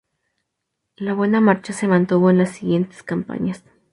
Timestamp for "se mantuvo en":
1.73-2.39